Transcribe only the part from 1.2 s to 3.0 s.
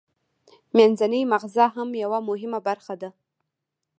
مغزه هم یوه مهمه برخه